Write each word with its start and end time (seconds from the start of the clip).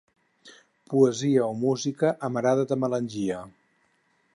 Poesia 0.93 1.43
o 1.49 1.51
música 1.67 2.13
amarada 2.31 2.67
de 2.73 2.83
melangia. 2.87 3.45